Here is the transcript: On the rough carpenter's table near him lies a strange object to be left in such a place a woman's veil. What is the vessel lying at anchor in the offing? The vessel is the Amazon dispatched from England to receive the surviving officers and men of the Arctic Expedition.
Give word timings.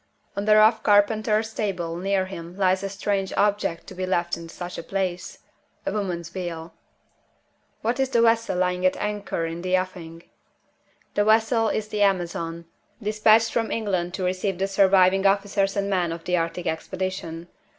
On 0.35 0.45
the 0.45 0.55
rough 0.55 0.81
carpenter's 0.81 1.53
table 1.53 1.95
near 1.95 2.25
him 2.25 2.57
lies 2.57 2.81
a 2.81 2.89
strange 2.89 3.31
object 3.33 3.85
to 3.85 3.93
be 3.93 4.07
left 4.07 4.35
in 4.35 4.49
such 4.49 4.79
a 4.79 4.81
place 4.81 5.37
a 5.85 5.91
woman's 5.91 6.29
veil. 6.29 6.73
What 7.83 7.99
is 7.99 8.09
the 8.09 8.23
vessel 8.23 8.57
lying 8.57 8.83
at 8.83 8.97
anchor 8.97 9.45
in 9.45 9.61
the 9.61 9.77
offing? 9.77 10.23
The 11.13 11.23
vessel 11.23 11.69
is 11.69 11.89
the 11.89 12.01
Amazon 12.01 12.65
dispatched 12.99 13.51
from 13.53 13.69
England 13.69 14.15
to 14.15 14.23
receive 14.25 14.57
the 14.57 14.67
surviving 14.67 15.27
officers 15.27 15.77
and 15.77 15.87
men 15.87 16.11
of 16.11 16.23
the 16.23 16.35
Arctic 16.35 16.65
Expedition. 16.65 17.47